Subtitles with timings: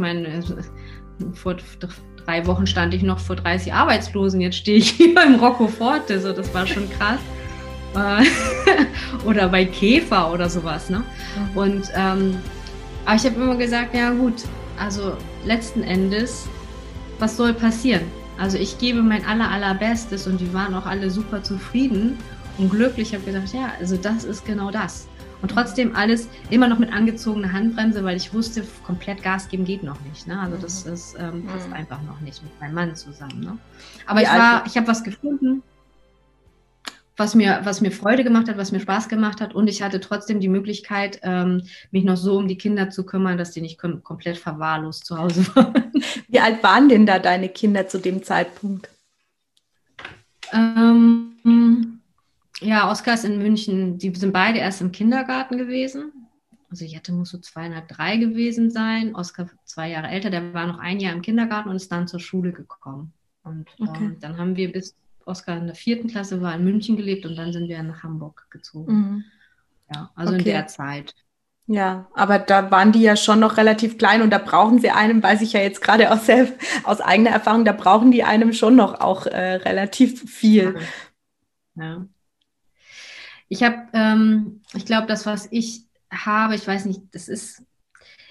[0.00, 0.42] meine,
[1.34, 1.56] vor
[2.24, 6.20] drei Wochen stand ich noch vor 30 Arbeitslosen, jetzt stehe ich hier beim Rocco Forte,
[6.20, 7.20] so das war schon krass.
[7.94, 8.24] Äh,
[9.26, 10.90] oder bei Käfer oder sowas.
[10.90, 11.02] Ne?
[11.54, 12.38] Und ähm,
[13.04, 14.44] aber ich habe immer gesagt, ja gut,
[14.78, 15.12] also
[15.44, 16.48] letzten Endes,
[17.18, 18.02] was soll passieren?
[18.38, 22.16] Also ich gebe mein aller allerbestes und die waren auch alle super zufrieden
[22.56, 23.08] und glücklich.
[23.08, 25.09] Ich habe gesagt, ja, also das ist genau das.
[25.42, 29.82] Und trotzdem alles immer noch mit angezogener Handbremse, weil ich wusste, komplett Gas geben geht
[29.82, 30.26] noch nicht.
[30.26, 30.38] Ne?
[30.38, 30.92] Also das mhm.
[30.92, 31.74] ist, ähm, passt mhm.
[31.74, 33.40] einfach noch nicht mit meinem Mann zusammen.
[33.40, 33.58] Ne?
[34.06, 35.62] Aber Wie ich war, ich habe was gefunden,
[37.16, 39.54] was mir, was mir Freude gemacht hat, was mir Spaß gemacht hat.
[39.54, 43.38] Und ich hatte trotzdem die Möglichkeit, ähm, mich noch so um die Kinder zu kümmern,
[43.38, 45.92] dass die nicht kom komplett verwahrlost zu Hause waren.
[46.28, 48.88] Wie alt waren denn da deine Kinder zu dem Zeitpunkt?
[50.52, 51.99] Ähm,
[52.60, 56.12] ja, Oskar ist in München, die sind beide erst im Kindergarten gewesen.
[56.70, 59.14] Also Jette muss so zweieinhalb, drei gewesen sein.
[59.14, 62.20] Oskar zwei Jahre älter, der war noch ein Jahr im Kindergarten und ist dann zur
[62.20, 63.12] Schule gekommen.
[63.42, 64.04] Und okay.
[64.04, 67.36] ähm, dann haben wir bis Oskar in der vierten Klasse war in München gelebt und
[67.36, 68.92] dann sind wir nach Hamburg gezogen.
[68.92, 69.24] Mhm.
[69.92, 70.42] Ja, also okay.
[70.42, 71.14] in der Zeit.
[71.66, 75.22] Ja, aber da waren die ja schon noch relativ klein und da brauchen sie einem,
[75.22, 76.28] weiß ich ja jetzt gerade aus,
[76.84, 80.76] aus eigener Erfahrung, da brauchen die einem schon noch auch äh, relativ viel.
[81.76, 82.06] Ja.
[83.50, 87.64] Ich habe, ähm, ich glaube, das, was ich habe, ich weiß nicht, das ist,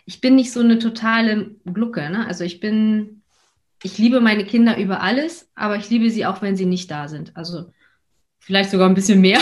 [0.06, 2.10] ich bin nicht so eine totale Glucke.
[2.10, 2.26] Ne?
[2.26, 3.22] Also ich bin,
[3.84, 7.10] ich liebe meine Kinder über alles, aber ich liebe sie auch, wenn sie nicht da
[7.10, 7.36] sind.
[7.36, 7.72] Also
[8.40, 9.40] vielleicht sogar ein bisschen mehr.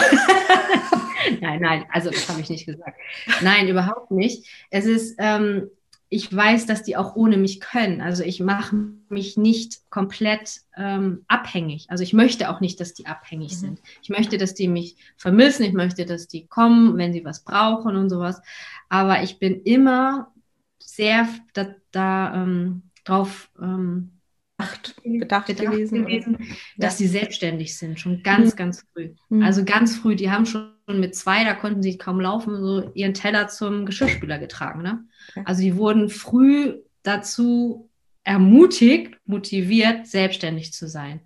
[1.42, 2.98] nein, nein, also das habe ich nicht gesagt.
[3.42, 4.48] Nein, überhaupt nicht.
[4.72, 5.70] Es ist, ähm,
[6.10, 8.02] ich weiß, dass die auch ohne mich können.
[8.02, 8.76] Also ich mache
[9.10, 11.88] mich nicht komplett ähm, abhängig.
[11.90, 13.58] Also ich möchte auch nicht, dass die abhängig mhm.
[13.58, 13.82] sind.
[14.02, 15.64] Ich möchte, dass die mich vermissen.
[15.64, 18.42] Ich möchte, dass die kommen, wenn sie was brauchen und sowas.
[18.88, 20.32] Aber ich bin immer
[20.80, 24.12] sehr da, da ähm, drauf ähm,
[24.58, 26.38] bedacht, bedacht, bedacht gewesen, gewesen
[26.78, 28.58] dass sie selbstständig sind, schon ganz, mhm.
[28.58, 29.14] ganz früh.
[29.30, 29.44] Mhm.
[29.44, 33.14] Also ganz früh, die haben schon mit zwei, da konnten sie kaum laufen, so ihren
[33.14, 34.82] Teller zum Geschirrspüler getragen.
[34.82, 35.04] Ne?
[35.32, 35.44] Okay.
[35.46, 37.90] Also die wurden früh dazu
[38.24, 41.22] ermutigt, motiviert, selbstständig zu sein,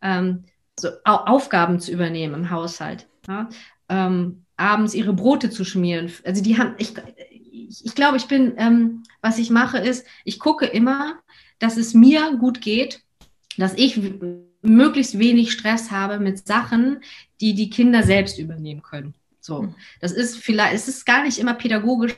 [0.00, 0.44] ähm,
[0.78, 3.06] so Aufgaben zu übernehmen im Haushalt.
[3.28, 3.48] Ja?
[3.88, 6.10] Ähm, abends ihre Brote zu schmieren.
[6.24, 6.94] Also die haben, ich,
[7.30, 11.18] ich, ich glaube, ich bin, ähm, was ich mache, ist, ich gucke immer,
[11.58, 13.02] dass es mir gut geht,
[13.58, 14.00] dass ich
[14.62, 17.02] möglichst wenig Stress habe mit Sachen,
[17.40, 19.14] die die Kinder selbst übernehmen können.
[19.40, 19.74] So, hm.
[20.00, 22.16] das ist vielleicht, es ist gar nicht immer pädagogisch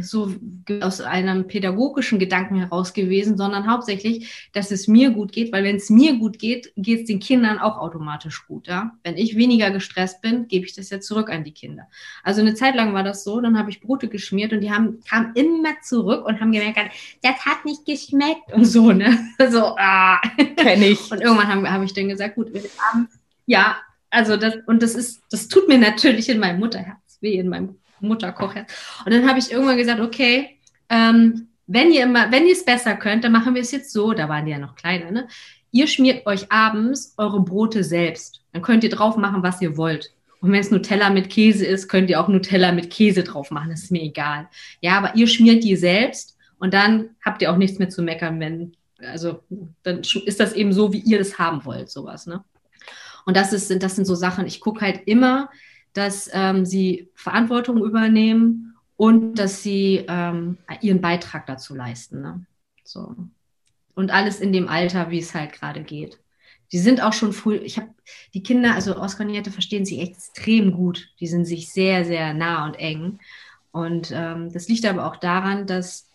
[0.00, 0.34] so
[0.80, 5.76] aus einem pädagogischen Gedanken heraus gewesen, sondern hauptsächlich, dass es mir gut geht, weil wenn
[5.76, 8.66] es mir gut geht, geht es den Kindern auch automatisch gut.
[8.66, 8.92] Ja?
[9.02, 11.88] Wenn ich weniger gestresst bin, gebe ich das ja zurück an die Kinder.
[12.22, 15.00] Also eine Zeit lang war das so, dann habe ich Brote geschmiert und die haben,
[15.08, 19.18] kamen immer zurück und haben gemerkt, das hat nicht geschmeckt und so, ne?
[19.50, 20.20] So, ah.
[20.56, 21.10] Kenn ich.
[21.10, 23.76] Und irgendwann habe hab ich dann gesagt, gut, abends, ja,
[24.08, 27.76] also das, und das ist, das tut mir natürlich in meinem Mutterherz weh, in meinem
[28.02, 28.72] Mutterkochherz.
[29.04, 30.58] Und dann habe ich irgendwann gesagt, okay,
[30.88, 34.12] ähm, wenn ihr immer, wenn ihr es besser könnt, dann machen wir es jetzt so,
[34.12, 35.28] da waren die ja noch kleiner, ne?
[35.70, 38.42] Ihr schmiert euch abends eure Brote selbst.
[38.52, 40.12] Dann könnt ihr drauf machen, was ihr wollt.
[40.42, 43.70] Und wenn es Nutella mit Käse ist, könnt ihr auch Nutella mit Käse drauf machen.
[43.70, 44.48] Das ist mir egal.
[44.80, 48.38] Ja, aber ihr schmiert die selbst und dann habt ihr auch nichts mehr zu meckern,
[48.38, 49.42] wenn, also
[49.82, 52.44] dann ist das eben so, wie ihr das haben wollt, sowas, ne?
[53.24, 55.48] Und das ist, das sind so Sachen, ich gucke halt immer,
[55.92, 62.22] dass ähm, sie Verantwortung übernehmen und dass sie ähm, ihren Beitrag dazu leisten.
[62.22, 62.46] Ne?
[62.84, 63.14] So.
[63.94, 66.18] Und alles in dem Alter, wie es halt gerade geht.
[66.72, 67.90] Die sind auch schon früh, ich habe
[68.32, 71.10] die Kinder, also Oskar und Jette verstehen sich extrem gut.
[71.20, 73.18] Die sind sich sehr, sehr nah und eng.
[73.72, 76.08] Und ähm, das liegt aber auch daran, dass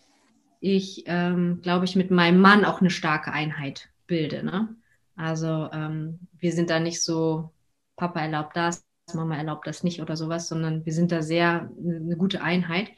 [0.60, 4.42] ich, ähm, glaube ich, mit meinem Mann auch eine starke Einheit bilde.
[4.42, 4.74] Ne?
[5.14, 7.52] Also ähm, wir sind da nicht so,
[7.96, 12.16] Papa erlaubt das, Mama erlaubt das nicht oder sowas, sondern wir sind da sehr eine
[12.16, 12.90] gute Einheit.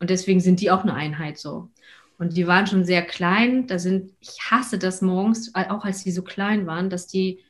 [0.00, 1.70] Und deswegen sind die auch eine Einheit so.
[2.18, 3.66] Und die waren schon sehr klein.
[3.66, 7.40] Da sind, ich hasse das morgens, auch als die so klein waren, dass die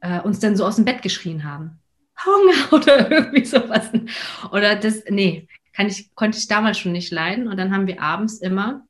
[0.00, 1.78] äh, uns dann so aus dem Bett geschrien haben.
[2.24, 3.90] Hunger oder irgendwie sowas.
[4.52, 7.48] Oder das, nee, kann ich, konnte ich damals schon nicht leiden.
[7.48, 8.86] Und dann haben wir abends immer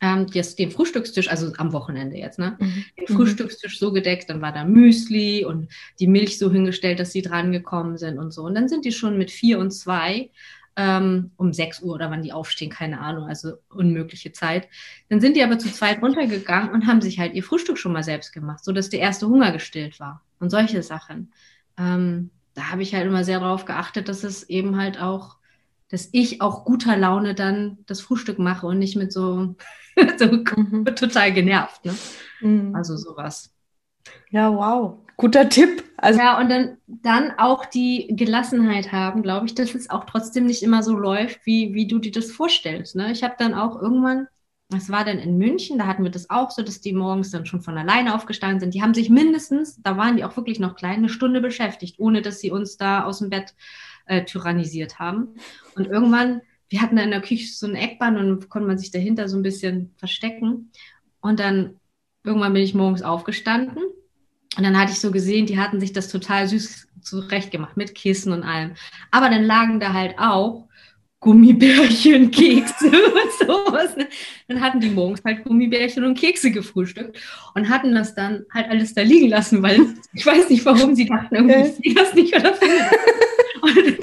[0.00, 2.56] ähm, das, den Frühstückstisch, also am Wochenende jetzt, ne?
[2.60, 2.84] Mhm.
[2.98, 5.68] Den Frühstückstisch so gedeckt, dann war da Müsli und
[5.98, 8.42] die Milch so hingestellt, dass sie dran gekommen sind und so.
[8.44, 10.30] Und dann sind die schon mit vier und zwei
[10.78, 14.68] ähm, um sechs Uhr oder wann die aufstehen, keine Ahnung, also unmögliche Zeit.
[15.08, 18.04] Dann sind die aber zu zweit runtergegangen und haben sich halt ihr Frühstück schon mal
[18.04, 21.32] selbst gemacht, sodass der erste Hunger gestillt war und solche Sachen.
[21.76, 25.37] Ähm, da habe ich halt immer sehr darauf geachtet, dass es eben halt auch
[25.90, 29.56] dass ich auch guter Laune dann das Frühstück mache und nicht mit so,
[30.18, 30.84] so mhm.
[30.94, 31.84] total genervt.
[31.84, 31.94] Ne?
[32.40, 32.74] Mhm.
[32.74, 33.52] Also sowas.
[34.30, 34.98] Ja, wow.
[35.16, 35.82] Guter Tipp.
[35.96, 40.46] Also ja, und dann, dann auch die Gelassenheit haben, glaube ich, dass es auch trotzdem
[40.46, 42.94] nicht immer so läuft, wie, wie du dir das vorstellst.
[42.94, 43.10] Ne?
[43.10, 44.28] Ich habe dann auch irgendwann,
[44.68, 47.46] das war dann in München, da hatten wir das auch so, dass die morgens dann
[47.46, 48.74] schon von alleine aufgestanden sind.
[48.74, 52.22] Die haben sich mindestens, da waren die auch wirklich noch klein, eine Stunde beschäftigt, ohne
[52.22, 53.54] dass sie uns da aus dem Bett äh,
[54.26, 55.34] tyrannisiert haben.
[55.74, 58.90] Und irgendwann, wir hatten da in der Küche so ein Eckband und konnte man sich
[58.90, 60.70] dahinter so ein bisschen verstecken.
[61.20, 61.76] Und dann
[62.24, 63.82] irgendwann bin ich morgens aufgestanden
[64.56, 68.32] und dann hatte ich so gesehen, die hatten sich das total süß zurechtgemacht mit Kissen
[68.32, 68.72] und allem.
[69.10, 70.68] Aber dann lagen da halt auch
[71.20, 73.94] Gummibärchen, Kekse und sowas.
[74.48, 77.18] Dann hatten die morgens halt Gummibärchen und Kekse gefrühstückt
[77.54, 79.80] und hatten das dann halt alles da liegen lassen, weil
[80.12, 82.54] ich weiß nicht, warum sie dachten, irgendwie sehe das nicht oder
[83.76, 83.98] und,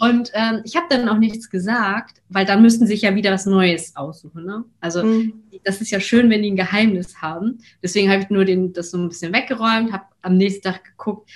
[0.00, 3.32] und ähm, ich habe dann auch nichts gesagt, weil dann müssten sie sich ja wieder
[3.32, 4.44] was Neues aussuchen.
[4.44, 4.64] Ne?
[4.80, 5.34] Also mhm.
[5.64, 7.58] das ist ja schön, wenn die ein Geheimnis haben.
[7.82, 11.30] Deswegen habe ich nur den, das so ein bisschen weggeräumt, habe am nächsten Tag geguckt,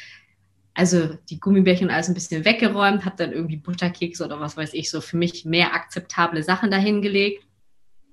[0.74, 4.90] also die Gummibärchen alles ein bisschen weggeräumt, habe dann irgendwie Butterkekse oder was weiß ich,
[4.90, 7.47] so für mich mehr akzeptable Sachen dahingelegt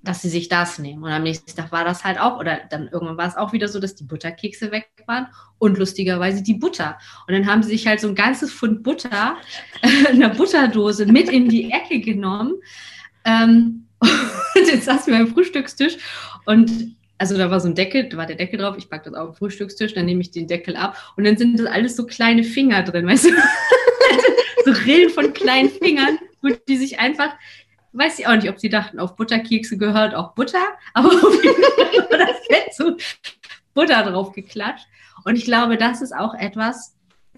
[0.06, 1.02] dass sie sich das nehmen.
[1.02, 3.68] Und am nächsten Tag war das halt auch, oder dann irgendwann war es auch wieder
[3.68, 5.26] so, dass die Butterkekse weg waren
[5.58, 6.98] und lustigerweise die Butter.
[7.26, 9.36] Und dann haben sie sich halt so ein ganzes Pfund Butter
[10.10, 12.54] in der Butterdose mit in die Ecke genommen.
[13.24, 15.96] Ähm, und jetzt saßen wir am Frühstückstisch
[16.44, 19.18] und also da war so ein Deckel, da war der Deckel drauf, ich packe das
[19.18, 22.04] auf den Frühstückstisch, dann nehme ich den Deckel ab und dann sind das alles so
[22.04, 23.30] kleine Finger drin, weißt du?
[24.66, 26.18] so Rillen von kleinen Fingern,
[26.68, 27.34] die sich einfach
[27.96, 30.64] weiß ich auch nicht, ob sie dachten, auf Butterkekse gehört auch Butter,
[30.94, 32.96] aber auf jeden Fall war das Fett so
[33.74, 34.86] Butter drauf geklatscht.
[35.24, 36.94] Und ich glaube, das ist auch etwas,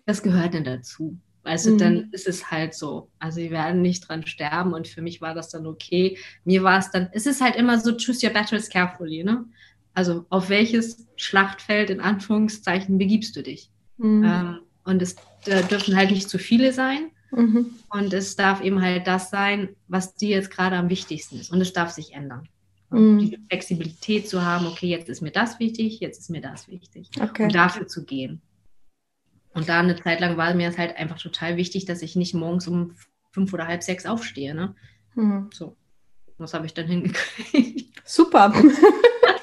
[0.07, 1.19] das gehört dann dazu.
[1.45, 1.79] Also mhm.
[1.79, 3.11] dann ist es halt so.
[3.19, 6.19] Also sie werden nicht dran sterben und für mich war das dann okay.
[6.45, 9.45] Mir war es dann, es ist halt immer so, choose your battles carefully, ne?
[9.95, 13.71] Also auf welches Schlachtfeld in Anführungszeichen begibst du dich?
[13.97, 14.25] Mhm.
[14.25, 15.17] Ähm, und es
[15.71, 17.11] dürfen halt nicht zu viele sein.
[17.31, 17.75] Mhm.
[17.91, 21.53] Und es darf eben halt das sein, was dir jetzt gerade am wichtigsten ist.
[21.53, 22.49] Und es darf sich ändern.
[22.91, 23.19] Mhm.
[23.19, 27.11] Die Flexibilität zu haben, okay, jetzt ist mir das wichtig, jetzt ist mir das wichtig.
[27.21, 27.45] Okay.
[27.45, 28.41] Und dafür zu gehen.
[29.53, 32.35] Und da eine Zeit lang war mir es halt einfach total wichtig, dass ich nicht
[32.35, 32.95] morgens um
[33.33, 34.55] fünf oder halb sechs aufstehe.
[34.55, 34.75] Ne?
[35.15, 35.51] Mhm.
[35.53, 35.77] So.
[36.39, 38.01] Was habe ich dann hingekriegt?
[38.05, 38.55] Super.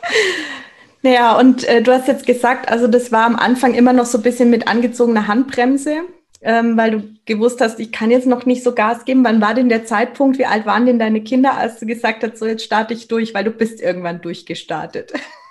[1.01, 4.17] naja, und äh, du hast jetzt gesagt, also das war am Anfang immer noch so
[4.17, 6.03] ein bisschen mit angezogener Handbremse
[6.45, 9.25] ähm, weil du gewusst hast, ich kann jetzt noch nicht so Gas geben.
[9.25, 10.37] Wann war denn der Zeitpunkt?
[10.37, 13.33] Wie alt waren denn deine Kinder, als du gesagt hast, so jetzt starte ich durch,
[13.33, 15.11] weil du bist irgendwann durchgestartet?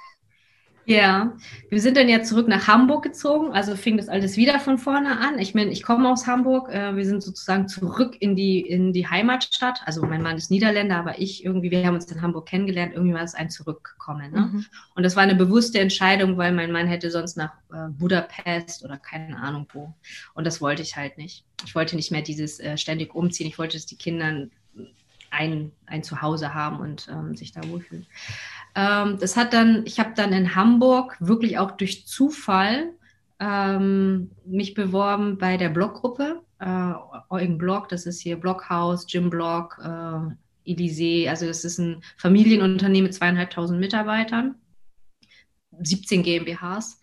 [0.87, 1.37] Ja,
[1.71, 5.19] wir sind dann ja zurück nach Hamburg gezogen, also fing das alles wieder von vorne
[5.19, 5.39] an.
[5.39, 9.09] Ich meine, ich komme aus Hamburg, äh, wir sind sozusagen zurück in die, in die
[9.09, 9.81] Heimatstadt.
[9.87, 13.15] Also mein Mann ist Niederländer, aber ich irgendwie, wir haben uns in Hamburg kennengelernt, irgendwie
[13.15, 14.33] war es ein Zurückkommen.
[14.33, 14.41] Ne?
[14.41, 14.67] Mhm.
[14.95, 18.99] Und das war eine bewusste Entscheidung, weil mein Mann hätte sonst nach äh, Budapest oder
[18.99, 19.95] keine Ahnung wo.
[20.35, 21.45] Und das wollte ich halt nicht.
[21.65, 23.47] Ich wollte nicht mehr dieses äh, ständig umziehen.
[23.47, 24.49] Ich wollte, dass die Kinder
[25.35, 28.07] ein, ein Zuhause haben und ähm, sich da wohlfühlen.
[28.75, 32.93] Ähm, das hat dann, ich habe dann in Hamburg wirklich auch durch Zufall
[33.41, 36.93] ähm, mich beworben bei der Bloggruppe, äh,
[37.31, 43.05] Eugen Blog, das ist hier Bloghaus, Jim Blog, äh, Elysee, also das ist ein Familienunternehmen
[43.05, 44.55] mit zweieinhalbtausend Mitarbeitern,
[45.83, 47.01] 17 GmbHs.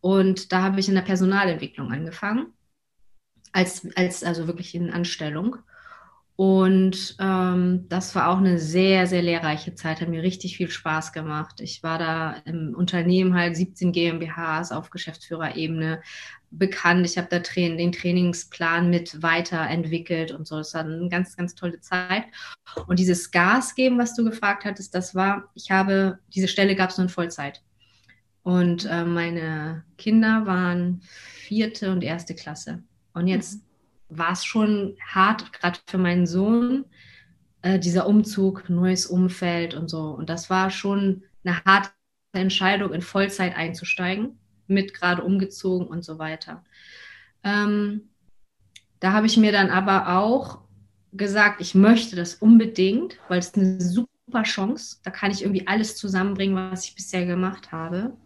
[0.00, 2.52] Und da habe ich in der Personalentwicklung angefangen,
[3.52, 5.56] als, als also wirklich in Anstellung.
[6.40, 11.12] Und ähm, das war auch eine sehr, sehr lehrreiche Zeit, hat mir richtig viel Spaß
[11.12, 11.60] gemacht.
[11.60, 16.00] Ich war da im Unternehmen halt 17 GmbHs auf Geschäftsführerebene
[16.52, 17.04] bekannt.
[17.06, 20.58] Ich habe da tra den Trainingsplan mit weiterentwickelt und so.
[20.58, 22.26] Das war eine ganz, ganz tolle Zeit.
[22.86, 26.90] Und dieses Gas geben, was du gefragt hattest, das war, ich habe, diese Stelle gab
[26.90, 27.64] es nur in Vollzeit.
[28.44, 32.84] Und äh, meine Kinder waren vierte und erste Klasse.
[33.12, 33.67] Und jetzt mhm
[34.08, 36.84] war es schon hart, gerade für meinen Sohn,
[37.62, 40.10] äh, dieser Umzug, neues Umfeld und so.
[40.10, 41.90] Und das war schon eine harte
[42.32, 46.64] Entscheidung, in Vollzeit einzusteigen, mit gerade umgezogen und so weiter.
[47.42, 48.10] Ähm,
[49.00, 50.60] da habe ich mir dann aber auch
[51.12, 54.98] gesagt, ich möchte das unbedingt, weil es eine super Chance.
[55.04, 58.16] Da kann ich irgendwie alles zusammenbringen, was ich bisher gemacht habe.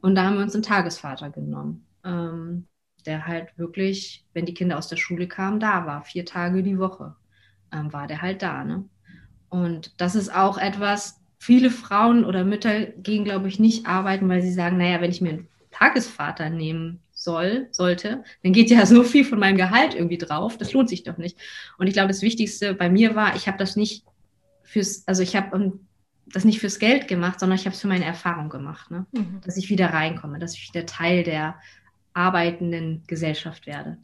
[0.00, 1.86] Und da haben wir uns einen Tagesvater genommen.
[2.04, 2.66] Ähm,
[3.02, 6.02] der halt wirklich, wenn die Kinder aus der Schule kamen, da war.
[6.02, 7.14] Vier Tage die Woche
[7.72, 8.64] ähm, war der halt da.
[8.64, 8.84] Ne?
[9.48, 14.42] Und das ist auch etwas, viele Frauen oder Mütter gehen, glaube ich, nicht arbeiten, weil
[14.42, 19.02] sie sagen, naja, wenn ich mir einen Tagesvater nehmen soll, sollte, dann geht ja so
[19.02, 20.56] viel von meinem Gehalt irgendwie drauf.
[20.58, 21.36] Das lohnt sich doch nicht.
[21.78, 24.04] Und ich glaube, das Wichtigste bei mir war, ich habe das nicht
[24.62, 25.80] fürs, also ich habe ähm,
[26.26, 29.06] das nicht fürs Geld gemacht, sondern ich habe es für meine Erfahrung gemacht, ne?
[29.12, 29.40] Mhm.
[29.44, 31.56] dass ich wieder reinkomme, dass ich wieder Teil der
[32.14, 33.96] arbeitenden Gesellschaft werde.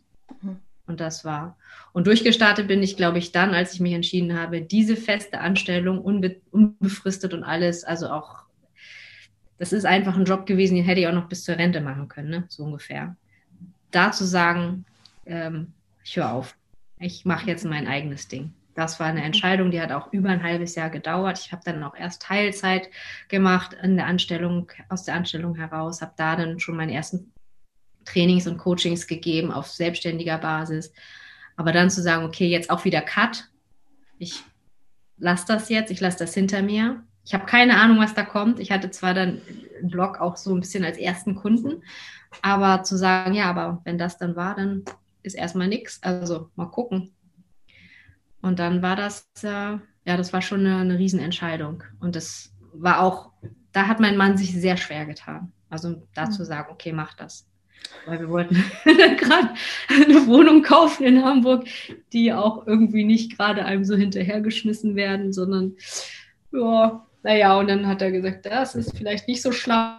[0.43, 0.57] Mhm.
[0.87, 1.57] Und das war.
[1.93, 6.01] Und durchgestartet bin ich, glaube ich, dann, als ich mich entschieden habe, diese feste Anstellung,
[6.01, 8.45] unbe unbefristet und alles, also auch,
[9.59, 12.09] das ist einfach ein Job gewesen, den hätte ich auch noch bis zur Rente machen
[12.09, 12.45] können, ne?
[12.49, 13.17] so ungefähr.
[13.91, 14.85] Da zu sagen,
[15.25, 15.73] ähm,
[16.05, 16.55] ich höre auf,
[16.99, 18.53] ich mache jetzt mein eigenes Ding.
[18.77, 21.39] Das war eine Entscheidung, die hat auch über ein halbes Jahr gedauert.
[21.39, 22.91] Ich habe dann auch erst Teilzeit
[23.29, 27.33] gemacht in der Anstellung, aus der Anstellung heraus, habe da dann schon meine ersten
[28.07, 30.93] Trainings und Coachings gegeben auf selbstständiger Basis.
[31.57, 33.49] Aber dann zu sagen, okay, jetzt auch wieder Cut.
[34.19, 34.43] Ich
[35.19, 37.03] lasse das jetzt, ich lasse das hinter mir.
[37.25, 38.61] Ich habe keine Ahnung, was da kommt.
[38.61, 39.41] Ich hatte zwar dann
[39.79, 41.83] einen Blog auch so ein bisschen als ersten Kunden,
[42.41, 44.85] aber zu sagen, ja, aber wenn das dann war, dann
[45.23, 46.03] ist erstmal nichts.
[46.03, 47.13] Also mal gucken.
[48.43, 51.83] Und dann war das, äh, ja, das war schon eine, eine Riesenentscheidung.
[51.99, 53.33] Und das war auch,
[53.73, 55.53] da hat mein Mann sich sehr schwer getan.
[55.69, 56.47] Also dazu mhm.
[56.47, 57.49] sagen, okay, mach das
[58.07, 58.55] weil wir wollten
[58.85, 59.51] gerade
[59.89, 61.67] eine Wohnung kaufen in Hamburg,
[62.13, 65.77] die auch irgendwie nicht gerade einem so hinterhergeschmissen werden, sondern
[66.53, 69.97] ja, naja, und dann hat er gesagt, das ist vielleicht nicht so schlau,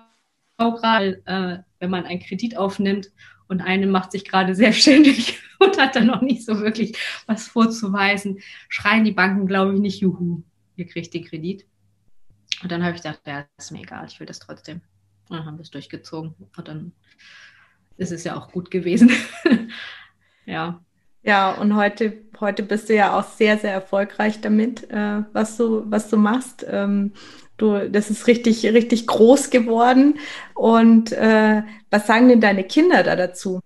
[0.58, 3.12] gerade äh, wenn man einen Kredit aufnimmt
[3.48, 8.40] und eine macht sich gerade selbstständig und hat dann noch nicht so wirklich was vorzuweisen,
[8.70, 10.44] schreien die Banken, glaube ich, nicht, juhu,
[10.76, 11.66] ihr kriegt den Kredit.
[12.64, 14.82] Und dann habe ich gedacht, ja, ist mir egal, ich will das trotzdem.
[15.30, 16.34] Und dann haben wir es durchgezogen.
[16.56, 16.92] Und dann
[17.98, 19.12] ist es ja auch gut gewesen.
[20.46, 20.82] ja.
[21.24, 25.84] Ja, und heute, heute bist du ja auch sehr, sehr erfolgreich damit, äh, was, du,
[25.92, 26.66] was du machst.
[26.70, 27.12] Ähm,
[27.58, 30.20] du, das ist richtig, richtig groß geworden.
[30.54, 33.60] Und äh, was sagen denn deine Kinder da dazu?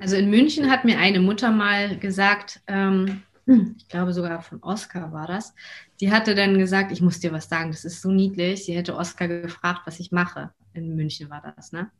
[0.00, 5.12] Also in München hat mir eine Mutter mal gesagt, ähm, ich glaube sogar von Oscar
[5.12, 5.54] war das,
[6.00, 8.64] die hatte dann gesagt, ich muss dir was sagen, das ist so niedlich.
[8.64, 10.50] Sie hätte Oscar gefragt, was ich mache.
[10.74, 11.90] In München war das, ne?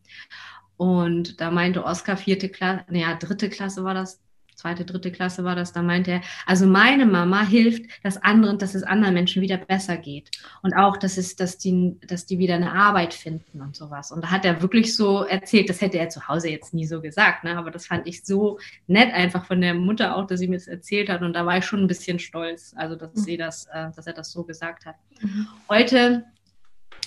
[0.77, 4.21] Und da meinte Oskar, vierte Klasse, naja, dritte Klasse war das,
[4.57, 8.75] zweite, dritte Klasse war das, da meinte er, also meine Mama hilft, dass anderen, dass
[8.75, 10.31] es anderen Menschen wieder besser geht.
[10.63, 14.11] Und auch, dass es, dass die, dass die wieder eine Arbeit finden und sowas.
[14.11, 17.01] Und da hat er wirklich so erzählt, das hätte er zu Hause jetzt nie so
[17.01, 17.57] gesagt, ne?
[17.57, 20.67] Aber das fand ich so nett einfach von der Mutter auch, dass sie mir das
[20.67, 21.23] erzählt hat.
[21.23, 23.21] Und da war ich schon ein bisschen stolz, also dass mhm.
[23.21, 24.97] sie das, äh, dass er das so gesagt hat.
[25.21, 25.47] Mhm.
[25.69, 26.25] Heute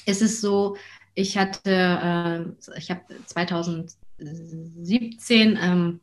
[0.06, 0.78] ist es so,
[1.14, 2.46] ich hatte, äh,
[2.78, 6.00] ich habe 2017 ähm,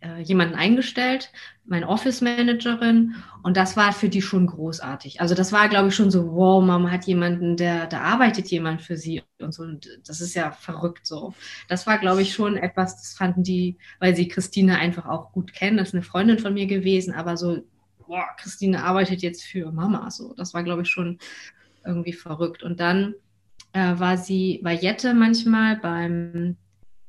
[0.00, 1.30] äh, jemanden eingestellt,
[1.64, 5.20] meine Office Managerin, und das war für die schon großartig.
[5.20, 8.82] Also das war, glaube ich, schon so, wow, Mama hat jemanden, der, da arbeitet jemand
[8.82, 9.62] für sie und so.
[9.62, 11.34] Und das ist ja verrückt so.
[11.68, 15.52] Das war, glaube ich, schon etwas, das fanden die, weil sie Christine einfach auch gut
[15.52, 15.76] kennen.
[15.76, 17.62] Das ist eine Freundin von mir gewesen, aber so,
[18.06, 20.10] boah, Christine arbeitet jetzt für Mama.
[20.10, 21.18] So, das war, glaube ich, schon
[21.84, 22.62] irgendwie verrückt.
[22.62, 23.14] Und dann
[23.72, 26.56] äh, war sie, war Jette manchmal beim,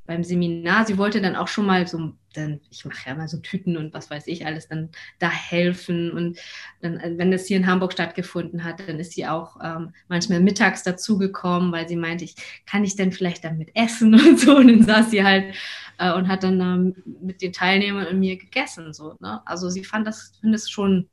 [0.05, 0.85] beim Seminar.
[0.85, 3.93] Sie wollte dann auch schon mal so, dann, ich mache ja mal so Tüten und
[3.93, 4.89] was weiß ich alles, dann
[5.19, 6.11] da helfen.
[6.11, 6.37] Und
[6.81, 10.83] dann, wenn das hier in Hamburg stattgefunden hat, dann ist sie auch ähm, manchmal mittags
[10.83, 12.35] dazugekommen, weil sie meinte, ich
[12.65, 14.57] kann ich denn vielleicht damit essen und so.
[14.57, 15.55] Und dann saß sie halt
[15.97, 18.93] äh, und hat dann ähm, mit den Teilnehmern und mir gegessen.
[18.93, 19.41] So, ne?
[19.45, 21.07] Also sie fand das, findet es schon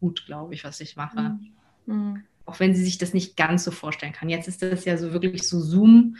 [0.00, 1.38] gut, glaube ich, was ich mache.
[1.86, 2.24] Mhm.
[2.50, 4.28] Auch wenn sie sich das nicht ganz so vorstellen kann.
[4.28, 6.16] Jetzt ist das ja so wirklich so Zoom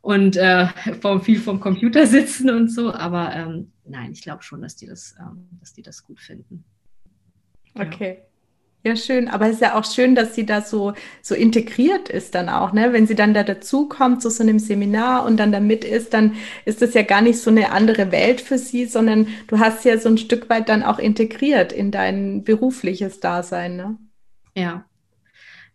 [0.00, 0.68] und äh,
[1.00, 4.86] vom, viel vom Computer sitzen und so, aber ähm, nein, ich glaube schon, dass die
[4.86, 6.64] das, ähm, dass die das gut finden.
[7.74, 8.22] Okay.
[8.82, 9.28] Ja, schön.
[9.28, 12.72] Aber es ist ja auch schön, dass sie da so, so integriert ist dann auch,
[12.72, 12.94] ne?
[12.94, 16.36] Wenn sie dann da dazukommt zu so einem Seminar und dann da mit ist, dann
[16.64, 19.98] ist das ja gar nicht so eine andere Welt für sie, sondern du hast ja
[19.98, 23.98] so ein Stück weit dann auch integriert in dein berufliches Dasein, ne?
[24.56, 24.86] Ja,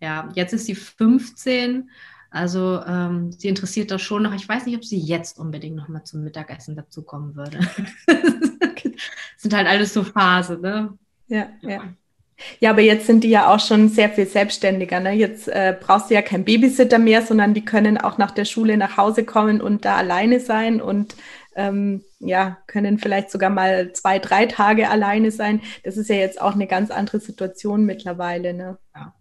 [0.02, 1.90] ja, jetzt ist sie 15.
[2.30, 4.34] Also ähm, sie interessiert das schon noch.
[4.34, 7.60] Ich weiß nicht, ob sie jetzt unbedingt noch mal zum Mittagessen dazukommen würde.
[8.08, 8.22] das
[9.38, 10.98] sind halt alles so Phasen, ne?
[11.28, 11.82] Ja, ja.
[12.60, 15.00] Ja, aber jetzt sind die ja auch schon sehr viel selbstständiger.
[15.00, 15.14] Ne?
[15.14, 18.76] Jetzt äh, brauchst du ja keinen Babysitter mehr, sondern die können auch nach der Schule
[18.78, 21.16] nach Hause kommen und da alleine sein und
[21.56, 25.62] ähm, ja, können vielleicht sogar mal zwei, drei Tage alleine sein.
[25.84, 28.54] Das ist ja jetzt auch eine ganz andere Situation mittlerweile.
[28.54, 28.78] Ne?
[28.94, 29.15] Ja.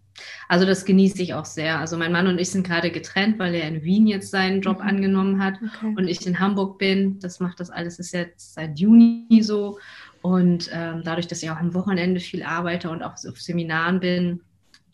[0.47, 1.79] Also das genieße ich auch sehr.
[1.79, 4.79] Also mein Mann und ich sind gerade getrennt, weil er in Wien jetzt seinen Job
[4.79, 4.87] mhm.
[4.87, 5.93] angenommen hat okay.
[5.95, 7.19] und ich in Hamburg bin.
[7.19, 9.79] Das macht das alles ist jetzt seit Juni so.
[10.21, 14.41] Und ähm, dadurch, dass ich auch am Wochenende viel arbeite und auch auf Seminaren bin,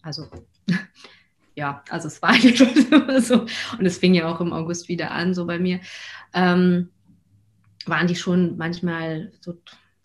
[0.02, 0.28] also
[1.56, 2.36] ja, also es war
[2.92, 3.46] immer so.
[3.78, 5.80] Und es fing ja auch im August wieder an, so bei mir.
[6.34, 6.90] Ähm,
[7.86, 9.58] waren die schon manchmal so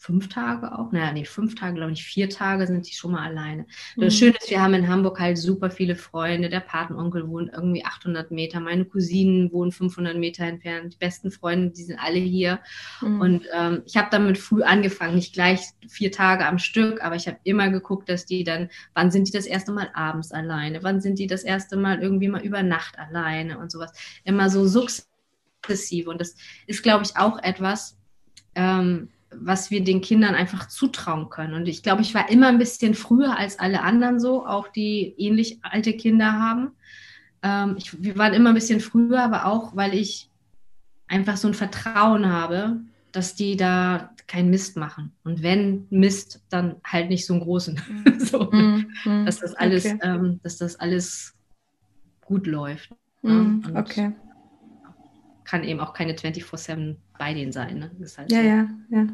[0.07, 3.27] fünf Tage auch, naja, nee, fünf Tage, glaube ich, vier Tage sind die schon mal
[3.27, 3.67] alleine.
[3.97, 4.03] Mhm.
[4.03, 6.49] Das Schöne ist, wir haben in Hamburg halt super viele Freunde.
[6.49, 11.71] Der Patenonkel wohnt irgendwie 800 Meter, meine Cousinen wohnen 500 Meter entfernt, die besten Freunde,
[11.71, 12.61] die sind alle hier.
[13.01, 13.21] Mhm.
[13.21, 17.27] Und ähm, ich habe damit früh angefangen, nicht gleich vier Tage am Stück, aber ich
[17.27, 21.01] habe immer geguckt, dass die dann, wann sind die das erste Mal abends alleine, wann
[21.01, 23.93] sind die das erste Mal irgendwie mal über Nacht alleine und sowas.
[24.23, 26.11] Immer so sukzessive.
[26.11, 26.37] Und das
[26.69, 27.99] ist, glaube ich, auch etwas,
[28.55, 29.09] ähm,
[29.41, 31.55] was wir den Kindern einfach zutrauen können.
[31.55, 35.15] Und ich glaube, ich war immer ein bisschen früher als alle anderen so, auch die
[35.19, 36.73] ähnlich alte Kinder haben.
[37.43, 40.31] Ähm, ich, wir waren immer ein bisschen früher, aber auch, weil ich
[41.09, 42.81] einfach so ein Vertrauen habe,
[43.13, 45.13] dass die da keinen Mist machen.
[45.25, 47.81] Und wenn Mist, dann halt nicht so einen großen.
[48.19, 49.99] So, mm, mm, dass das alles, okay.
[50.03, 51.37] ähm, dass das alles
[52.23, 52.91] gut läuft.
[53.23, 54.13] Mm, okay.
[55.45, 57.79] Kann eben auch keine 24-7 bei denen sein.
[57.79, 57.91] Ne?
[58.17, 58.47] Halt ja, so.
[58.47, 59.07] ja, ja.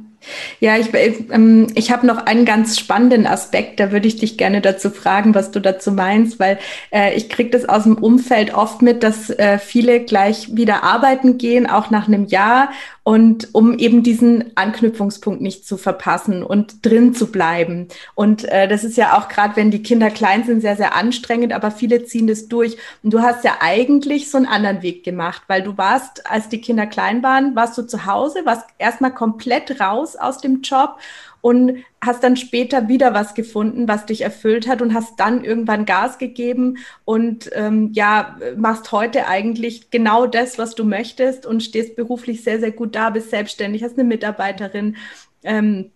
[0.60, 0.90] Ja, ich,
[1.32, 5.34] ähm, ich habe noch einen ganz spannenden Aspekt, da würde ich dich gerne dazu fragen,
[5.34, 6.58] was du dazu meinst, weil
[6.92, 11.38] äh, ich kriege das aus dem Umfeld oft mit, dass äh, viele gleich wieder arbeiten
[11.38, 12.70] gehen, auch nach einem Jahr
[13.04, 17.88] und um eben diesen Anknüpfungspunkt nicht zu verpassen und drin zu bleiben.
[18.14, 21.52] Und äh, das ist ja auch gerade, wenn die Kinder klein sind, sehr, sehr anstrengend,
[21.52, 22.76] aber viele ziehen das durch.
[23.02, 26.60] Und du hast ja eigentlich so einen anderen Weg gemacht, weil du warst, als die
[26.60, 30.98] Kinder klein waren, warst du zu Hause, warst erstmal komplett raus aus dem Job
[31.42, 35.84] und hast dann später wieder was gefunden, was dich erfüllt hat und hast dann irgendwann
[35.84, 41.96] Gas gegeben und ähm, ja, machst heute eigentlich genau das, was du möchtest und stehst
[41.96, 44.96] beruflich sehr, sehr gut da, bist selbstständig, hast eine Mitarbeiterin.
[45.42, 45.90] Ähm,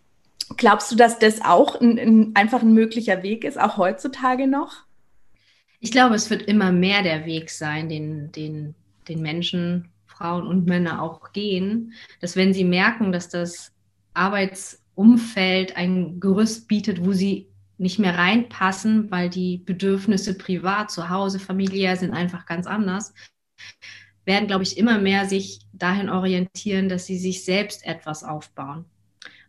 [0.57, 4.85] glaubst du, dass das auch ein, ein, einfach ein möglicher Weg ist, auch heutzutage noch?
[5.81, 8.75] Ich glaube, es wird immer mehr der Weg sein, den, den,
[9.09, 13.73] den Menschen Frauen und Männer auch gehen, dass wenn sie merken, dass das
[14.15, 21.39] Arbeitsumfeld ein Gerüst bietet, wo sie nicht mehr reinpassen, weil die Bedürfnisse privat, zu Hause,
[21.39, 23.13] familiär sind einfach ganz anders,
[24.25, 28.87] werden, glaube ich, immer mehr sich dahin orientieren, dass sie sich selbst etwas aufbauen.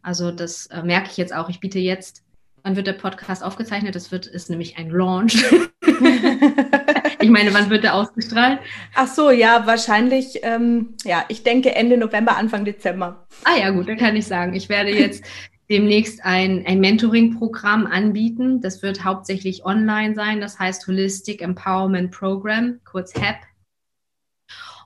[0.02, 1.50] Also das äh, merke ich jetzt auch.
[1.50, 2.24] Ich biete jetzt,
[2.64, 3.96] wann wird der Podcast aufgezeichnet?
[3.96, 5.44] Das wird, ist nämlich ein Launch.
[7.20, 8.60] ich meine, wann wird er ausgestrahlt?
[8.96, 13.26] Ach so, ja, wahrscheinlich, ähm, ja, ich denke Ende November, Anfang Dezember.
[13.44, 15.24] Ah ja, gut, dann kann ich sagen, ich werde jetzt
[15.70, 18.62] demnächst ein, ein Mentoring-Programm anbieten.
[18.62, 20.42] Das wird hauptsächlich online sein.
[20.42, 23.38] Das heißt Holistic Empowerment Program, kurz HEP.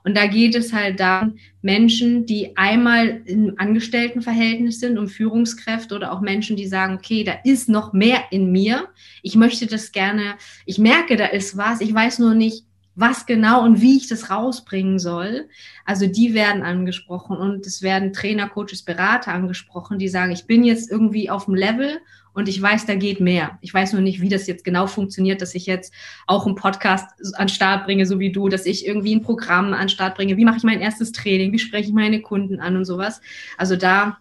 [0.04, 6.12] Und da geht es halt darum, Menschen, die einmal im Angestelltenverhältnis sind, um Führungskräfte oder
[6.12, 8.88] auch Menschen, die sagen, okay, da ist noch mehr in mir.
[9.22, 10.34] Ich möchte das gerne,
[10.66, 14.28] ich merke, da ist was, ich weiß nur nicht, was genau und wie ich das
[14.28, 15.48] rausbringen soll.
[15.84, 20.62] Also die werden angesprochen und es werden Trainer, Coaches, Berater angesprochen, die sagen, ich bin
[20.64, 22.00] jetzt irgendwie auf dem Level
[22.34, 23.58] und ich weiß, da geht mehr.
[23.60, 25.92] Ich weiß nur nicht, wie das jetzt genau funktioniert, dass ich jetzt
[26.26, 29.88] auch einen Podcast an Start bringe, so wie du, dass ich irgendwie ein Programm an
[29.88, 30.36] Start bringe.
[30.36, 31.52] Wie mache ich mein erstes Training?
[31.52, 33.20] Wie spreche ich meine Kunden an und sowas?
[33.58, 34.18] Also da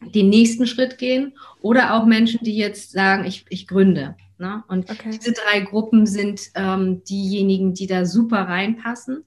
[0.00, 4.14] den nächsten Schritt gehen oder auch Menschen, die jetzt sagen, ich, ich gründe.
[4.38, 4.62] Ne?
[4.68, 5.10] Und okay.
[5.12, 9.24] diese drei Gruppen sind ähm, diejenigen, die da super reinpassen.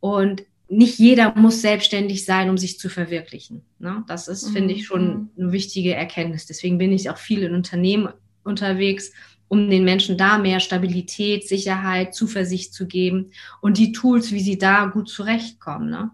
[0.00, 3.62] Und nicht jeder muss selbstständig sein, um sich zu verwirklichen.
[3.78, 4.04] Ne?
[4.06, 4.52] Das ist, mhm.
[4.52, 5.30] finde ich, schon mhm.
[5.38, 6.46] eine wichtige Erkenntnis.
[6.46, 8.10] Deswegen bin ich auch viel in Unternehmen
[8.44, 9.12] unterwegs,
[9.48, 13.30] um den Menschen da mehr Stabilität, Sicherheit, Zuversicht zu geben
[13.62, 15.88] und die Tools, wie sie da gut zurechtkommen.
[15.88, 16.10] Ne?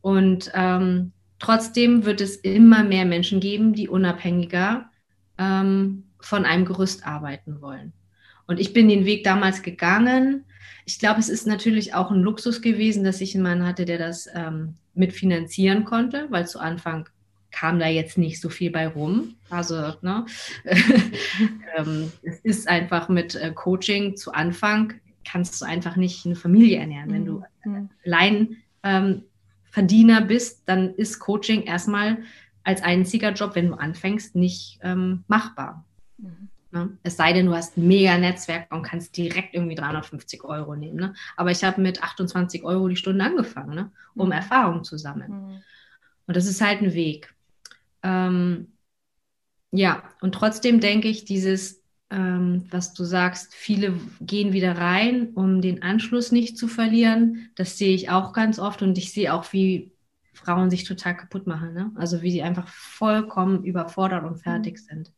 [0.00, 4.88] Und ähm, trotzdem wird es immer mehr Menschen geben, die unabhängiger
[5.36, 7.92] ähm, von einem Gerüst arbeiten wollen.
[8.46, 10.44] Und ich bin den Weg damals gegangen,
[10.84, 13.98] ich glaube, es ist natürlich auch ein Luxus gewesen, dass ich einen Mann hatte, der
[13.98, 17.08] das ähm, mitfinanzieren konnte, weil zu Anfang
[17.50, 19.34] kam da jetzt nicht so viel bei rum.
[19.48, 20.26] Also ne,
[21.76, 26.78] ähm, es ist einfach mit äh, Coaching zu Anfang kannst du einfach nicht eine Familie
[26.78, 27.12] ernähren.
[27.12, 27.90] Wenn du mhm.
[28.04, 29.22] allein ähm,
[29.70, 32.18] Verdiener bist, dann ist Coaching erstmal
[32.64, 35.84] als einziger Job, wenn du anfängst, nicht ähm, machbar.
[36.18, 36.49] Mhm.
[36.72, 36.96] Ne?
[37.02, 40.96] Es sei denn, du hast ein mega Netzwerk und kannst direkt irgendwie 350 Euro nehmen.
[40.96, 41.14] Ne?
[41.36, 43.92] Aber ich habe mit 28 Euro die Stunde angefangen, ne?
[44.14, 44.32] um mhm.
[44.32, 45.32] Erfahrung zu sammeln.
[45.32, 45.62] Mhm.
[46.26, 47.34] Und das ist halt ein Weg.
[48.02, 48.68] Ähm,
[49.72, 55.60] ja, und trotzdem denke ich, dieses, ähm, was du sagst, viele gehen wieder rein, um
[55.60, 57.50] den Anschluss nicht zu verlieren.
[57.56, 59.92] Das sehe ich auch ganz oft und ich sehe auch, wie
[60.32, 61.72] Frauen sich total kaputt machen.
[61.74, 61.92] Ne?
[61.96, 64.84] Also wie sie einfach vollkommen überfordert und fertig mhm.
[64.84, 65.12] sind.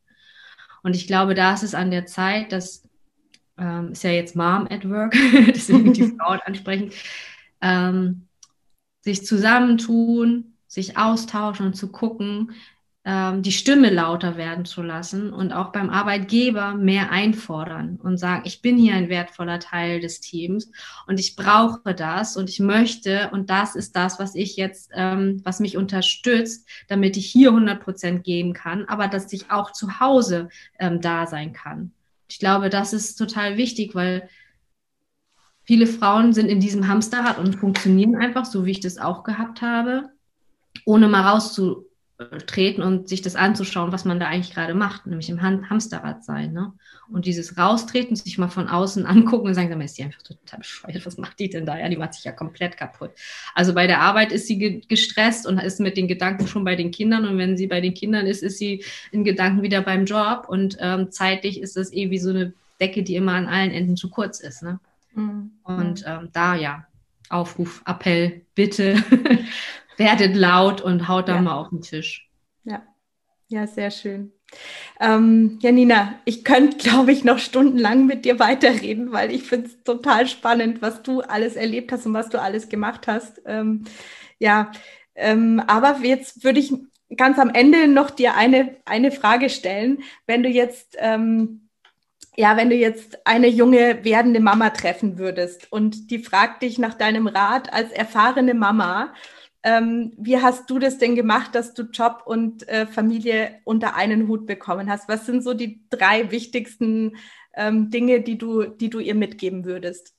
[0.83, 2.83] Und ich glaube, da ist es an der Zeit, dass
[3.59, 5.13] ähm, ist ja jetzt Mom at Work,
[5.47, 6.91] deswegen die Frauen ansprechen,
[7.61, 8.27] ähm,
[9.01, 12.53] sich zusammentun, sich austauschen und zu gucken,
[13.05, 18.43] ähm, die Stimme lauter werden zu lassen und auch beim Arbeitgeber mehr einfordern und sagen,
[18.45, 20.71] ich bin hier ein wertvoller Teil des Teams
[21.09, 25.41] und ich brauche das und ich möchte und das ist das, was ich jetzt, ähm,
[25.43, 29.99] was mich unterstützt, damit ich hier 100 Prozent geben kann, aber dass ich auch zu
[29.99, 31.91] Hause ähm, da sein kann.
[32.29, 34.29] Ich glaube, das ist total wichtig, weil
[35.65, 39.61] viele Frauen sind in diesem Hamsterrad und funktionieren einfach so, wie ich das auch gehabt
[39.61, 40.11] habe,
[40.85, 41.87] ohne mal rauszu
[42.47, 46.53] treten und sich das anzuschauen, was man da eigentlich gerade macht, nämlich im Hamsterrad sein.
[46.53, 46.73] Ne?
[47.11, 51.07] Und dieses Raustreten, sich mal von außen angucken und sagen, ist die einfach total bescheuert,
[51.07, 51.79] was macht die denn da?
[51.79, 53.11] Ja, die macht sich ja komplett kaputt.
[53.55, 56.77] Also bei der Arbeit ist sie ge gestresst und ist mit den Gedanken schon bei
[56.77, 60.05] den Kindern und wenn sie bei den Kindern ist, ist sie in Gedanken wieder beim
[60.05, 63.71] Job und ähm, zeitlich ist das eh wie so eine Decke, die immer an allen
[63.71, 64.63] Enden zu kurz ist.
[64.63, 64.81] Ne?
[65.15, 65.51] Mhm.
[65.65, 66.87] Und ähm, da ja,
[67.29, 69.03] Aufruf, Appell, bitte
[69.97, 71.43] werdet laut und haut da ja.
[71.43, 72.29] mal auf den Tisch.
[72.65, 72.83] Ja,
[73.49, 74.33] ja, sehr schön.
[75.01, 79.83] Ähm, Janina, ich könnte, glaube ich, noch stundenlang mit dir weiterreden, weil ich finde es
[79.83, 83.43] total spannend, was du alles erlebt hast und was du alles gemacht hast.
[83.47, 83.85] Ähm,
[84.39, 84.73] ja,
[85.15, 86.73] ähm, aber jetzt würde ich
[87.17, 90.03] ganz am Ende noch dir eine, eine Frage stellen.
[90.27, 91.69] Wenn du jetzt, ähm,
[92.37, 96.95] ja, wenn du jetzt eine junge werdende Mama treffen würdest und die fragt dich nach
[96.95, 99.13] deinem Rat als erfahrene Mama,
[99.63, 104.29] ähm, wie hast du das denn gemacht, dass du Job und äh, Familie unter einen
[104.29, 105.09] Hut bekommen hast?
[105.09, 107.17] Was sind so die drei wichtigsten
[107.55, 110.15] ähm, Dinge, die du, die du ihr mitgeben würdest?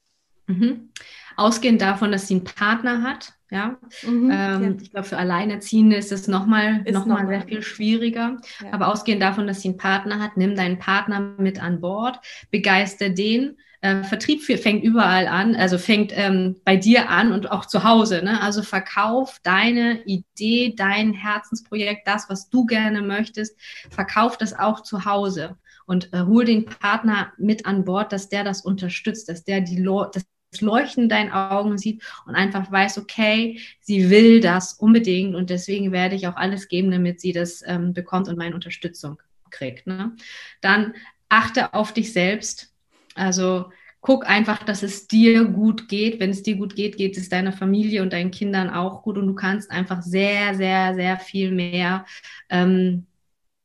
[0.47, 0.89] Mhm.
[1.35, 3.77] Ausgehend davon, dass sie einen Partner hat, ja.
[4.03, 4.75] Mhm, ähm, ja.
[4.81, 8.37] Ich glaube, für Alleinerziehende ist es nochmal noch mal sehr viel schwieriger.
[8.61, 8.73] Ja.
[8.73, 12.19] Aber ausgehend davon, dass sie einen Partner hat, nimm deinen Partner mit an Bord,
[12.51, 17.65] begeister den, äh, Vertrieb fängt überall an, also fängt ähm, bei dir an und auch
[17.65, 18.21] zu Hause.
[18.23, 18.41] Ne?
[18.41, 25.03] Also verkauf deine Idee, dein Herzensprojekt, das, was du gerne möchtest, verkauf das auch zu
[25.03, 29.59] Hause und äh, hol den Partner mit an Bord, dass der das unterstützt, dass der
[29.59, 35.35] die das Leuchten in deinen Augen sieht und einfach weiß, okay, sie will das unbedingt
[35.35, 39.21] und deswegen werde ich auch alles geben, damit sie das ähm, bekommt und meine Unterstützung
[39.49, 39.87] kriegt.
[39.87, 40.15] Ne?
[40.61, 40.93] Dann
[41.27, 42.72] achte auf dich selbst
[43.15, 43.71] also
[44.01, 46.19] guck einfach, dass es dir gut geht.
[46.19, 49.27] Wenn es dir gut geht, geht es deiner Familie und deinen Kindern auch gut und
[49.27, 52.05] du kannst einfach sehr, sehr, sehr viel mehr
[52.49, 53.05] ähm,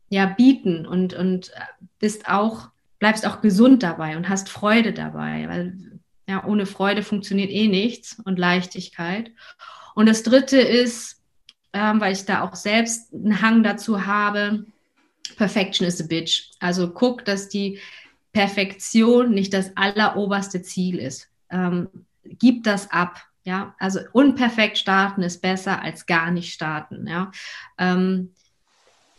[0.08, 1.50] ja, bieten und, und
[1.98, 5.76] bist auch, bleibst auch gesund dabei und hast Freude dabei, weil
[6.28, 9.32] ja, ohne Freude funktioniert eh nichts und Leichtigkeit.
[9.94, 11.20] Und das dritte ist,
[11.72, 14.66] ähm, weil ich da auch selbst einen Hang dazu habe,
[15.36, 16.50] Perfection is a bitch.
[16.60, 17.80] Also guck, dass die
[18.32, 21.28] Perfektion nicht das alleroberste Ziel ist.
[21.50, 21.88] Ähm,
[22.24, 23.22] gib das ab.
[23.44, 27.06] Ja, also unperfekt starten ist besser als gar nicht starten.
[27.06, 27.30] Ja,
[27.78, 28.34] ähm,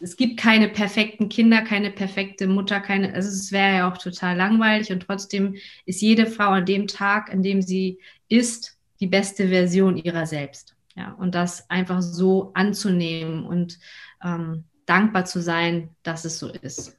[0.01, 4.37] es gibt keine perfekten Kinder, keine perfekte Mutter, keine, also es wäre ja auch total
[4.37, 9.49] langweilig und trotzdem ist jede Frau an dem Tag, an dem sie ist, die beste
[9.49, 10.75] Version ihrer selbst.
[10.95, 13.79] Ja, und das einfach so anzunehmen und
[14.23, 16.97] ähm, dankbar zu sein, dass es so ist.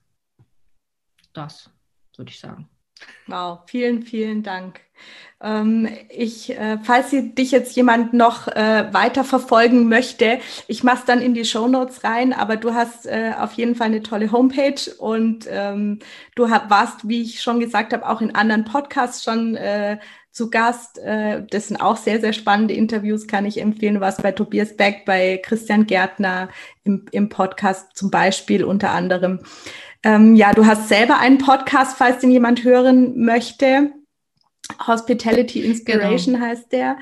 [1.33, 1.70] Das
[2.20, 2.68] würde ich sagen.
[3.26, 4.80] Wow, vielen, vielen Dank.
[5.42, 11.04] Ähm, ich, äh, falls dich jetzt jemand noch äh, weiter verfolgen möchte, ich mache es
[11.06, 14.33] dann in die Show Notes rein, aber du hast äh, auf jeden Fall eine tolle
[14.33, 16.00] Homepage und ähm,
[16.35, 19.98] du hab, warst, wie ich schon gesagt habe, auch in anderen Podcasts schon äh,
[20.30, 20.98] zu Gast.
[20.98, 23.94] Äh, das sind auch sehr, sehr spannende Interviews, kann ich empfehlen.
[23.94, 26.50] Du warst bei Tobias Beck, bei Christian Gärtner
[26.85, 29.40] im, im Podcast zum Beispiel unter anderem.
[30.02, 33.92] Ähm, ja, du hast selber einen Podcast, falls den jemand hören möchte.
[34.86, 36.46] Hospitality Inspiration genau.
[36.46, 36.98] heißt der.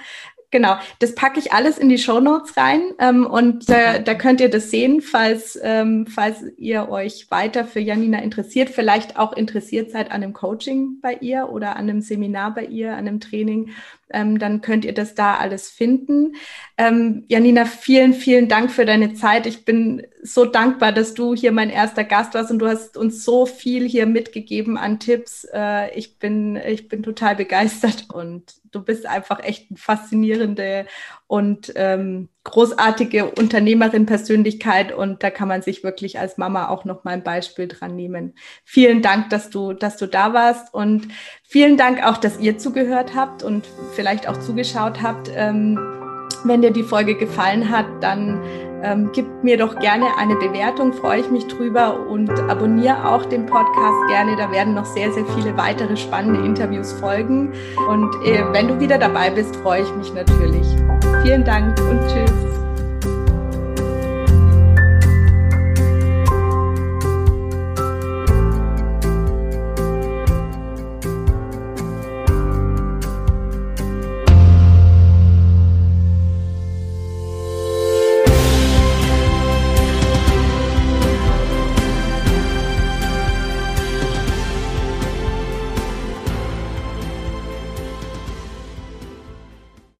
[0.50, 4.40] Genau, das packe ich alles in die Show Notes rein ähm, und äh, da könnt
[4.40, 9.90] ihr das sehen, falls, ähm, falls ihr euch weiter für Janina interessiert, vielleicht auch interessiert
[9.90, 13.72] seid an einem Coaching bei ihr oder an einem Seminar bei ihr, an einem Training
[14.11, 16.35] ähm, dann könnt ihr das da alles finden.
[16.77, 19.47] Ähm, Janina, vielen, vielen Dank für deine Zeit.
[19.47, 23.25] Ich bin so dankbar, dass du hier mein erster Gast warst und du hast uns
[23.25, 25.47] so viel hier mitgegeben an Tipps.
[25.53, 30.87] Äh, ich, bin, ich bin total begeistert und du bist einfach echt eine faszinierende
[31.28, 37.04] und ähm, großartige Unternehmerin, Persönlichkeit und da kann man sich wirklich als Mama auch noch
[37.04, 38.34] mal ein Beispiel dran nehmen.
[38.64, 41.06] Vielen Dank, dass du, dass du da warst und
[41.44, 43.64] vielen Dank auch, dass ihr zugehört habt und
[43.94, 45.30] vielleicht auch zugeschaut habt.
[45.32, 45.78] Ähm,
[46.44, 48.42] wenn dir die Folge gefallen hat, dann
[48.80, 53.44] Ähm, gib mir doch gerne eine Bewertung, freue ich mich drüber und abonniere auch den
[53.44, 54.36] Podcast gerne.
[54.36, 57.52] Da werden noch sehr, sehr viele weitere spannende Interviews folgen.
[57.88, 60.88] Und äh, wenn du wieder dabei bist, freue ich mich natürlich.
[61.23, 62.67] Vielen Dank und tschüss.